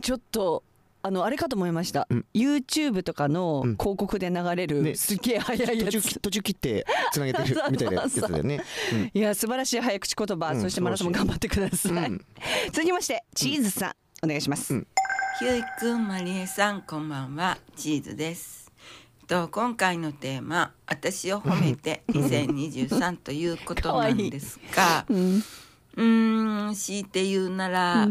[0.00, 0.62] ちょっと
[1.02, 5.92] あのあれかと思いました、YouTube とかの広告で流れる、すげえ速いやつ。
[5.92, 8.60] 途中途中切ってつなげてる みたいなやつだよね、
[8.92, 9.10] うん。
[9.14, 12.24] いや素晴らしい早口言葉、うんそしてマラソンも頑張ってください、うん。
[12.72, 13.88] 続きましてチーズさ
[14.22, 14.74] ん、お願いします、
[15.38, 17.58] ひゅういくんまりえさんこんばんは。
[17.76, 18.72] チーズです。
[19.28, 28.08] と今回のテーマ私を褒めて 2023ということなんですがうーん強いて言うなら、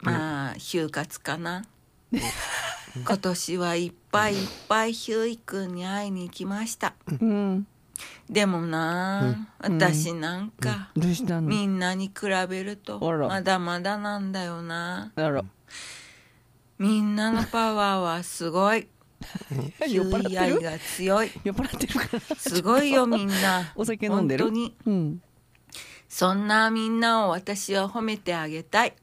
[0.00, 1.64] まあ就活かな。
[2.12, 6.94] 今年はいっぱいいっぱいひゅういくんに会いに行きました、
[8.28, 10.90] でもなあ、私なんか、
[11.42, 12.98] みんなに比べると
[13.28, 15.12] まだまだなんだよな
[16.78, 18.88] みんなのパワーはすごい。
[19.88, 21.30] 酔っ払って愛が強い。
[21.42, 22.36] 酔っ払ってるから。
[22.36, 23.72] すごいよみんな。
[23.76, 24.44] お酒飲んでる？
[24.44, 25.22] 本当に、うん、
[26.08, 28.94] そんなみんなを私は褒めてあげたい、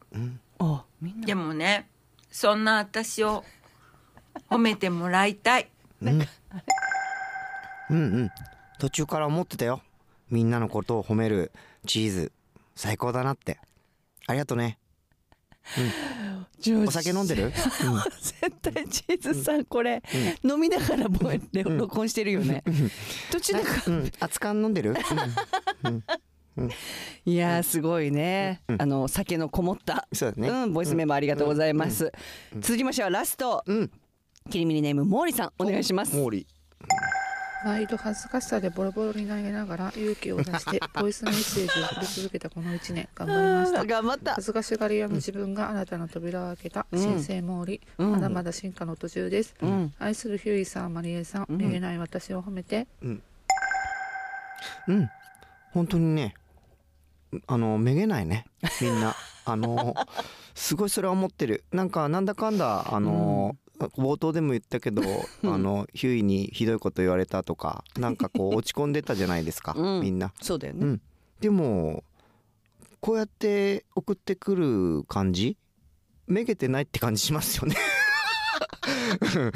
[0.60, 1.26] あみんな。
[1.26, 1.90] でもね
[2.30, 3.44] そんな私を
[4.50, 5.70] 褒めてもらいたい。
[6.02, 6.28] うん。
[7.90, 8.32] うんうん。
[8.80, 9.82] 途中から思ってたよ。
[10.30, 11.52] みんなのことを褒める
[11.86, 12.32] チーズ。
[12.76, 13.60] 最高だなって。
[14.28, 14.78] ありがとね。
[15.78, 16.13] うん
[16.72, 17.52] お酒飲んでる、うん。
[17.52, 20.02] 絶対チーズさんこれ、
[20.44, 21.08] 飲みながら
[21.64, 22.64] 録音してるよね、
[23.32, 24.12] 途中でうん。
[24.20, 24.96] 熱燗飲んでる、
[27.26, 30.08] いやーすごいね、あの酒のこもった。
[30.14, 32.12] そうん、ボイスメモありがとうございます、
[32.62, 33.64] 続きましてはラスト、
[34.50, 36.12] キリミニネーム毛利さんお願いします。
[36.12, 36.48] 毛利
[37.64, 43.86] 毎度恥ずかしさでボロボロになりながら勇気を出して ボイスメッセージを送り続けたこの1年頑張りました。
[43.86, 44.34] 頑張った。
[44.36, 48.12] 恥ずかしがり屋の自分が新たな扉を開けた新生モーリ、うん。
[48.12, 49.94] まだまだ進化の途中です、うん。
[50.00, 51.58] 愛するヒューイさんマリエさん、うん。
[51.58, 52.88] 見えない私を褒めて。
[53.02, 53.24] うん。
[54.88, 55.10] うん。
[55.72, 56.36] 本当にね
[57.48, 58.46] あのめげないね。
[58.82, 59.16] みんな。
[59.46, 59.96] あの
[60.56, 61.64] すごいそれは思ってる。
[61.72, 63.56] なんかなんだかんだあの、
[63.90, 65.02] 冒頭でも言ったけど、
[65.44, 70.34] あのヒューイにひどいこと言われたとかなんかこう 落ち込んでたじゃないですか、みんな。
[70.42, 71.02] そうだよね、うん、
[71.40, 72.04] でも
[73.00, 75.58] こうやって送ってくる感じ
[76.28, 77.76] めげてないって感じしますよね。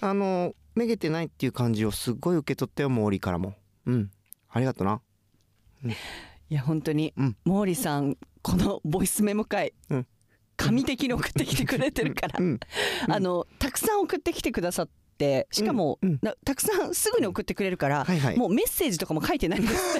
[0.00, 3.54] あのめげてないっていう感じをすっごい受け取ったよモーリーからも。
[3.86, 4.10] うん。
[4.50, 5.00] ありがとな、
[5.84, 5.94] うん、い
[6.48, 7.12] や本当に、
[7.44, 9.72] 毛利さんこのボイスメモ会、
[10.56, 12.40] 神的に送ってきてくれてるから、
[13.08, 14.88] あのたくさん送ってきてくださっ
[15.18, 19.98] てしかも、なたくさんすぐに送ってくれるから、もうメッセージとかも書いてないんです。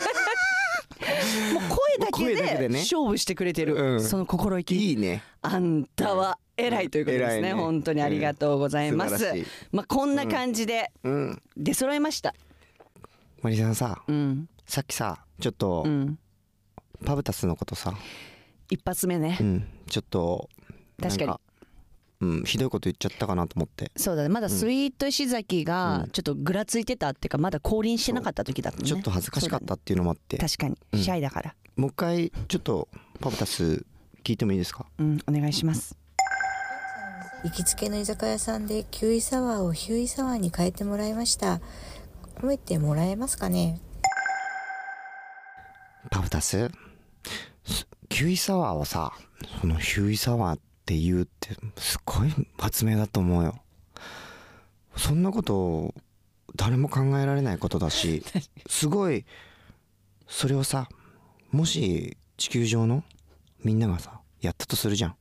[1.53, 4.77] もう声だけけで勝負してくれてる、その心意気。
[4.77, 5.23] いいね。
[5.43, 7.55] あんたは偉いということですね,、ね。
[7.55, 9.19] 本当にありがとうございます、うん。
[9.19, 11.43] 素晴らしいまあこんな感じでうん。
[11.57, 12.35] 出揃いました、
[13.43, 14.03] マリさんさ、
[14.67, 15.87] さっきさちょっと、
[17.05, 17.95] パブタスのことさ、
[18.70, 20.48] 一発目ね、うん、ちょっと
[21.00, 21.27] 確かに。
[21.29, 21.40] なん
[22.20, 23.90] うん、ひどいこと言っちゃったかなと思って。
[23.96, 24.31] そうだね。
[24.31, 28.88] まだスイート石崎がちょっとぐらついてたっていうかまだ降臨してなかった時だったね。
[28.88, 30.79] ちょっと恥ずかしかったっていうのもあって、確かに。
[30.92, 31.00] うん。
[31.00, 31.55] シャイだから。
[31.77, 32.88] もう一回ちょっと
[33.20, 33.85] パブタス
[34.22, 34.87] 聞いてもいいですか？
[34.98, 35.98] うんお願いします。
[37.42, 41.61] 行きつけの居酒屋さんでキウイサワーをヒューイサワーに変えてもらいました。
[42.37, 43.81] 褒めてもらえますかね？
[46.11, 46.70] パブタス？
[47.66, 49.12] すキウイサワーをさ
[49.61, 53.61] そのヒューイサワーって言うってすごい発明だと思うよ。
[54.97, 55.95] そんなこと
[56.57, 58.23] 誰も考えられないことだし
[58.69, 59.25] すごい
[60.29, 60.88] それをさ
[61.51, 63.03] もし地球上の
[63.64, 65.17] みんながさやったとするじゃん。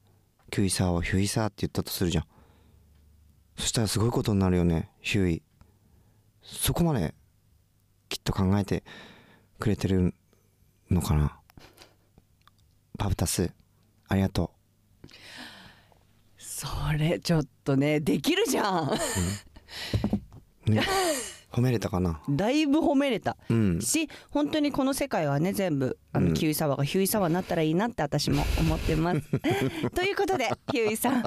[0.52, 2.26] キュイサーをヒュイサーって言ったとするじゃん。
[3.58, 5.43] そしたらすごいことになるよねヒュイ。
[6.43, 7.15] そこまで
[8.10, 8.84] きっと考えて
[9.60, 10.13] くれてる
[10.91, 11.39] のかな
[13.04, 13.52] パブタス。
[14.08, 14.52] ありがと
[16.38, 18.92] それちょっとねできるじゃん。
[20.68, 20.82] う、ね、
[21.54, 22.20] 褒めれたかな？
[22.30, 23.80] だいぶ褒めれた、うん。
[23.80, 26.34] し本当にこの世界はね全部あの、うん。
[26.34, 29.22] キウイサワーがヒューイサワーになったらいいなって私も思ってます。
[29.94, 31.24] ということでキウイさん。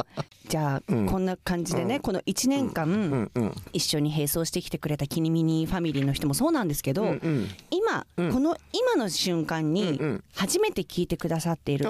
[0.49, 3.31] じゃあ、こんな感じでね、この1年間、
[3.73, 7.17] 一緒に並走してきてくれたキニミニファミリーの人もそうなんですけど、
[7.71, 10.01] 今、この今の瞬間に
[10.35, 11.87] 初めて聞いてくださっている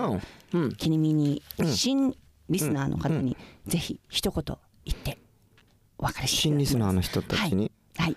[0.79, 2.17] キニミニ新
[2.49, 5.19] リスナーの方にぜひ一言言って
[5.99, 8.17] お別れして新リスナーの人たちに、はい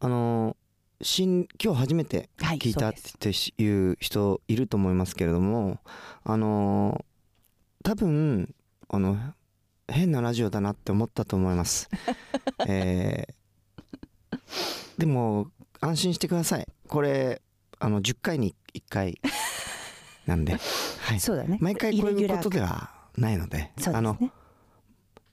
[0.00, 0.56] あのー
[1.02, 3.28] 新今日初めて聞いたって
[3.62, 5.78] いう人いると思いますけれども、
[6.24, 8.54] あのー多分
[8.88, 9.16] あの
[9.88, 11.88] 変なラジオだなって思ったと思います。
[12.66, 13.36] えー
[14.98, 16.66] でも安心してください。
[16.88, 17.42] これ
[17.78, 19.20] あの10回に1回
[20.24, 20.56] なんで、
[21.00, 21.58] はい、そうだね。
[21.60, 24.18] 毎回こういうことではないので、あの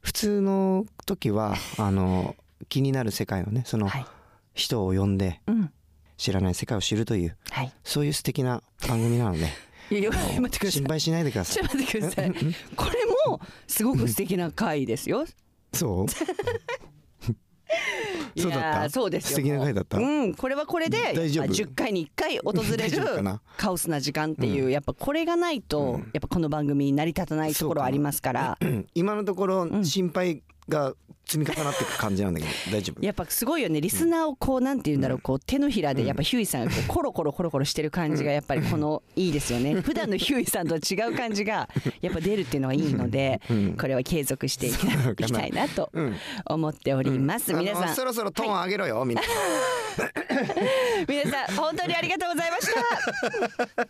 [0.02, 2.36] 普通の時はあの
[2.67, 3.89] 気になる世界のねその、
[4.54, 5.42] 人を呼んで、
[6.18, 7.38] 知らない世界を知るという、
[7.84, 9.48] そういう素敵な番組なので
[9.92, 10.72] いや待ってください。
[10.72, 11.63] 心配しないでください。
[11.63, 12.32] 待ってください。
[12.76, 12.92] これ
[13.30, 15.26] もすごく素敵な回ですよ。
[15.74, 16.08] そう？
[18.39, 18.89] そうだった？
[18.89, 19.38] そうですよ。
[19.38, 19.98] 素敵な回だった？
[19.98, 20.34] うん。
[20.36, 21.44] これはこれで大丈夫？
[21.46, 23.42] あ10回に1回訪れるな？
[23.58, 28.58] カオスな時間っていう、やっぱこれがないと、やっぱこの番組成り立たないところありますから。
[28.96, 30.93] 今のところ心配が
[31.26, 33.06] 積み重なっていく感じなんだけど 大丈夫？
[33.06, 33.80] やっぱすごいよね。
[33.82, 39.73] リスナーをこうなんて言うんだろうこう手のひらでやっぱヒューイさんがこうコロコロコロコロしてる感じがやっぱりこの いいですよね。
[39.82, 41.69] 普段のヒューイさんとは違う感じが
[42.02, 43.41] やっぱ出るっていうのがいいので
[43.80, 45.91] これは継続していきたいなと
[46.45, 47.54] 思っております。
[47.54, 47.95] 皆さん。
[47.95, 49.23] そろそろトーン上げろよ、みんな。
[51.08, 53.84] 皆さん本当にありがとうございました。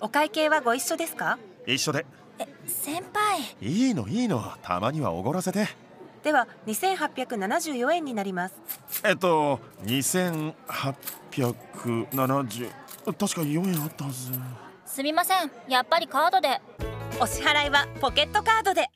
[0.00, 1.38] お会計はご一緒ですか？
[1.66, 2.04] 一緒で
[2.66, 3.40] 先輩。
[3.60, 4.42] いいのいいの。
[4.62, 5.68] たまにはおごらせて。
[6.22, 8.54] では2874円になります。
[9.04, 10.54] えっと2870
[13.04, 14.32] 確か4円あったはず。
[14.86, 15.50] すみません。
[15.68, 16.60] やっぱりカードで。
[17.20, 18.88] お支払いはポケットカードで。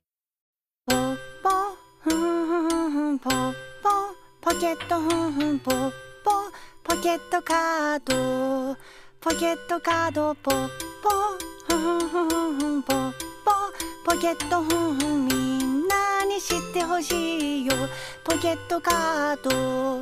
[0.87, 1.51] ポッポ
[2.01, 3.91] ふんふんふんポッポ
[4.41, 5.93] ポケットふんふんポッ
[6.25, 6.31] ポ
[6.83, 8.75] ポケットカード
[9.21, 10.69] ポケットカードポッ
[11.03, 11.11] ポ
[11.69, 13.28] ふんふんふんふんポッポ
[14.05, 17.73] ポケットふんふんみんなにに知ってほしいよ。
[18.23, 20.01] ポケットカード。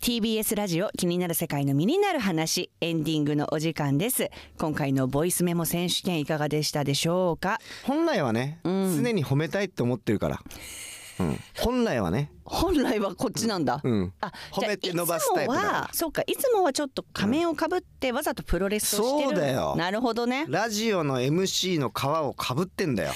[0.00, 4.30] TBS ラジオ気になる世界の身になる話エンディングのお時間です。
[4.58, 7.60] 今回のボイスメモ選手権いかがでしたでしょうか？
[7.84, 10.52] 本来はね、常に褒めたいって思ってるから、うん、
[11.58, 12.30] 本来はね。
[12.44, 15.60] 本来はこっちなんだ、うん、あ褒めて伸ばすタイプだ。
[15.60, 19.28] じゃあいつもかはそうかいつもはちょっと仮面をかぶってわざとプロレスをしてる。
[19.30, 19.74] そうだよ。
[19.76, 20.44] なるほどね。
[20.48, 23.12] らラジオの MC の皮をかぶってんだよ。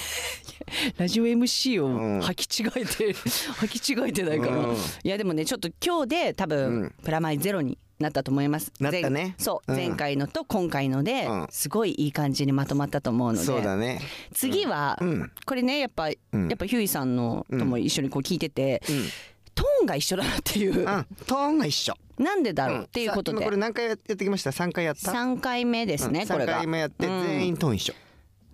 [0.97, 4.75] ラジオ MC を履き違えて、履き違えてないかな、うん。
[4.75, 8.71] いやでもねちょっと今日で多分、プラマイゼロになったと思います。
[8.79, 9.09] なったね。
[9.09, 13.45] 前そう、うん前回のと今回ので、すごいいい感じにまとまったと思うので。
[13.45, 13.99] そうだね。
[14.33, 14.97] 次は、
[15.45, 18.81] これねやっぱ、やっぱヒューイさんのとも一緒にこう聞いてて、
[19.53, 20.85] トーンが一緒だなっていう、
[21.25, 21.93] トーンが一緒。
[22.17, 22.83] なんでだろう？
[22.83, 26.27] っていうことで、さ今これ何回やってきました？3回やった？3回目ですね、うん。
[26.27, 26.53] これが。
[26.53, 27.23] 3回目やってうん。
[27.23, 27.93] 全員トーン一緒。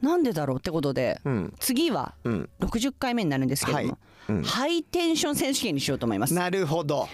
[0.02, 1.20] なんでだろうってことで、
[1.60, 2.50] 次はうん。
[2.60, 3.98] 60回目になるんですけども、
[4.44, 6.34] ハイテンション選手権にしようと思います。
[6.34, 7.08] なるほど。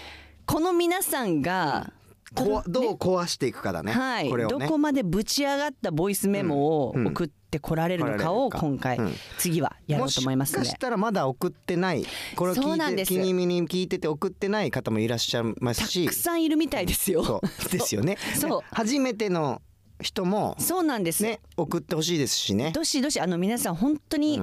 [0.45, 1.93] この皆さんが、
[2.33, 3.91] こどう壊していくかだね。
[3.91, 4.65] はい、これをね。
[4.65, 8.99] どこまでぶち上がったボイスメモを送ってこられるのかを今回、
[9.37, 10.59] 次はやろうと思いますので。
[10.59, 12.05] もしかしたらまだ送ってない。
[12.35, 13.09] これを聞いてそうなんです。
[13.09, 16.05] 気に身に聞いてて送ってない方もいらっしゃいますし。
[16.05, 17.23] たくさんいるみたいですよ。
[17.23, 17.47] そう。
[17.69, 18.17] ですよね。
[18.39, 18.61] そう。
[18.71, 19.61] 初めての
[20.01, 21.23] 人もそうなんです。
[21.23, 22.71] ね送ってほしいですしね。
[22.71, 24.41] どしどしあの皆さん本当に、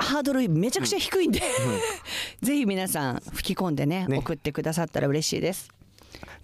[0.00, 1.40] ハードルめちゃくちゃ低いんで、
[2.42, 4.06] ぜひ皆さん吹き込んでね。
[4.10, 5.70] 送ってくださったら嬉しいです。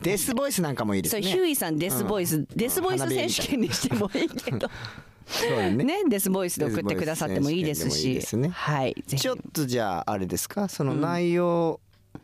[0.03, 4.69] デスボイスなんかもいいですそうねヒューイさんデスボイス、デスボイス選手権にしてもいいけど
[5.27, 5.85] そうだね。
[5.85, 8.09] ねデスボイスで送ってくださってもいいですし。
[8.09, 8.49] いいですね。
[8.49, 10.69] はいちょっとじゃああれですか？
[10.69, 11.81] その内容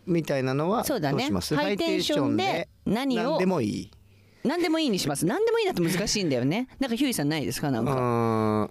[0.07, 1.19] みたいなのはそうだね。
[1.19, 1.55] どうします？
[1.55, 3.33] ハイテンションで何を？
[3.33, 3.91] 何でもいい
[4.43, 5.27] 何でもいいにします。
[5.27, 6.69] 何でもいいだと難しいんだよね。
[6.81, 7.71] なんかヒューイさんないですか？
[7.71, 8.71] なんか。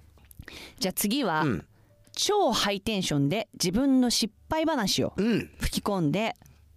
[0.80, 1.44] じゃあ次は、
[2.12, 5.14] 超ハイテンションで自分の失敗話を
[5.60, 6.34] 吹き込んで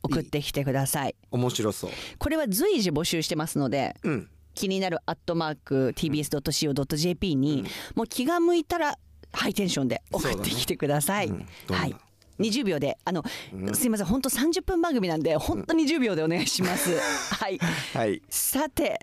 [0.08, 1.92] 送ってきてください、面白そう。
[2.18, 3.96] これは随時募集してますので、
[4.54, 7.66] 気になるアットマーク tbs.co.jp に、
[7.96, 8.98] もう気が向いたら
[9.32, 11.32] ハイテンションで送ってきてください、
[11.70, 11.96] はい。
[12.40, 12.98] 20秒で。
[13.04, 13.24] あの、
[13.74, 14.08] すいません。
[14.08, 16.98] 本当30分番組なんで本当に10秒でお願いします、
[17.36, 17.60] はい。
[17.94, 18.22] はい。
[18.30, 19.00] さて、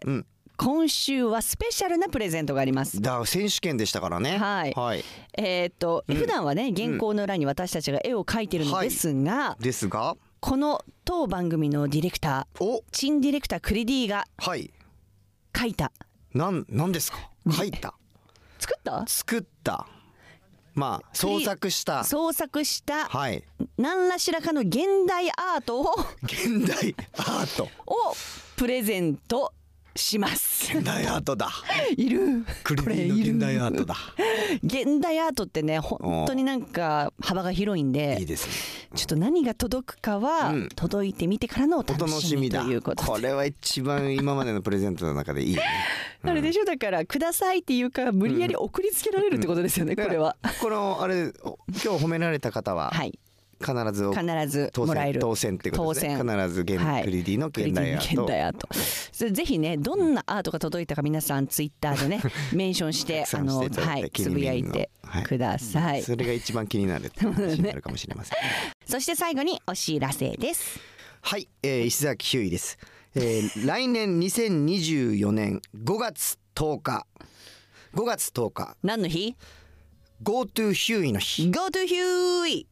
[0.57, 3.01] 今週はスペシャルなプレゼントがあります。
[3.01, 4.39] だ選手権でしたからね。
[4.39, 4.73] はい。
[4.73, 5.05] はい。
[5.37, 14.71] えーっと、普段はね原稿の裏に私たちが絵を描いてるのですが、ですがこの当番組のディレクター新ディレクタークリディがはい。
[15.59, 15.91] 書いた。
[16.35, 17.31] なんなんですか？
[17.51, 17.95] 書いた。
[18.59, 19.05] 作った？
[19.07, 19.87] 作った。
[20.75, 22.05] まあ創作した。
[22.05, 23.43] 創作したはい。
[23.79, 27.65] 何らしらかの現代アートを現代アート。
[27.91, 28.15] を
[28.57, 29.51] プレゼント
[29.97, 30.77] します。
[30.77, 31.49] 現代アートだ。
[31.97, 32.45] いる。
[32.65, 33.97] クリディの現代アートだ。
[34.63, 38.53] 現代アートってね本当になんか幅が広いんでいいですね
[38.95, 45.57] ちょっと何が届くかは届いてみてからのおお楽しみと楽しみだいうことでこれは一番今までのプレゼントの中でいい。
[45.57, 45.63] ね
[46.23, 46.65] あれでしょ？
[46.65, 50.37] だからくださいっていうか無理やり送りつけられるってことですよね、これは。
[50.61, 52.93] このあれ今日褒められた方は？
[53.65, 55.21] 必ず必ず当もらえる。
[55.21, 56.17] 選当選ってことですね。
[56.17, 57.05] 必ず現はい。
[57.05, 59.31] クリディの現代アー現ト。
[59.31, 62.21] ぜひねどんなアートが届いたか皆さんツイッターでね
[62.53, 64.91] メンションしてあのはいつぶやいて
[65.27, 68.39] ください、それが一番気になるって話になるかもしれません。
[68.87, 70.81] そして最後にお知らせです。
[71.21, 72.79] はい、えー石崎ひゅういです、
[73.15, 77.07] えー来年2024年5月10日。
[77.95, 78.77] 5月10日。
[78.83, 79.37] 何の日
[80.23, 81.45] ？GoTo ヒューイの日。
[81.51, 82.67] GoTo ヒューイ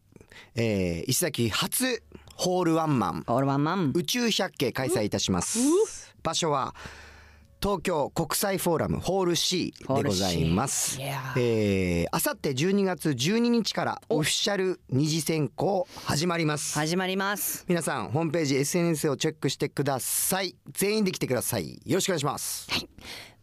[0.54, 2.02] えー石崎初
[2.34, 5.58] ホールワンマンホールワンマン宇宙百景開催いたします
[6.22, 6.74] 場所は
[7.62, 10.98] 東京国際フォーラムホール C でございます。
[11.00, 16.76] えー、あさって12月12日からオフィシャル二次選考始まります。
[16.76, 17.64] 始まります。
[17.68, 20.56] 皆さんホームページ SNS をチェックしてください。
[20.72, 21.74] 全員で来てください。
[21.86, 22.66] よろしくお願いします。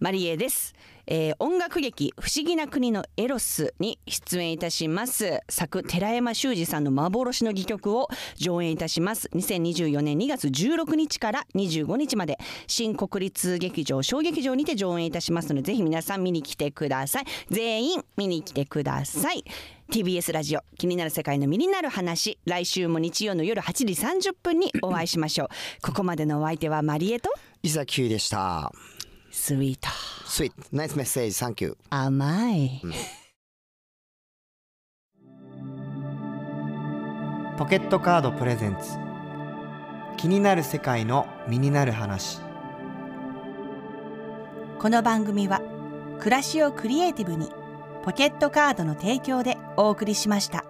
[0.02, 0.74] マリエです、
[1.12, 5.42] えー音楽劇不思議な国のエロスに出演いたします。
[5.50, 9.28] 作寺山修司さんの幻の戯曲を上演いたします。
[9.34, 12.38] 2024年2月16日から25日まで。
[12.68, 17.26] 新国立劇場小劇場にて上演いたしますのでぜひ皆さん見に来てください。
[17.50, 19.44] 全員見に来てください。
[19.92, 22.38] TBS ラジオ気になる世界の身になる話。
[22.46, 23.86] 来週も日曜の夜8時
[24.30, 25.48] 30分にお会いしましょう。
[25.82, 27.32] ここまでのお相手はマリエと
[27.64, 28.72] 伊崎ひゅういでした。
[29.40, 29.88] スイート。
[30.26, 30.56] スイート。
[30.74, 31.34] ナイスメッセージ。
[31.34, 31.78] サンキュー。
[31.90, 32.82] 甘い、
[37.58, 38.98] ポケットカードプレゼンツ
[40.18, 42.42] 気になる世界の身になる話
[44.78, 45.62] この番組は
[46.20, 47.50] 暮らしをクリエイティブに
[48.04, 50.66] ポケットカードの提供でお送りしました。